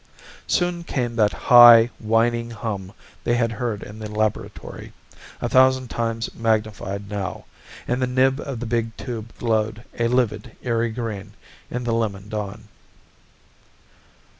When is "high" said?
1.31-1.91